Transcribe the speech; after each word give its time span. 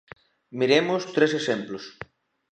Miremos 0.59 1.01
tres 1.15 1.31
exemplos. 1.39 1.83